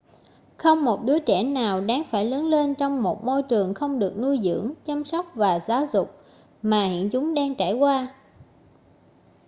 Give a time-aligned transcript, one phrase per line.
[0.57, 4.17] không một đứa trẻ nào đáng phải lớn lên trong một môi trường không được
[4.19, 6.15] nuôi dưỡng chăm sóc và giáo dục
[6.61, 8.13] mà hiện chúng đang trải qua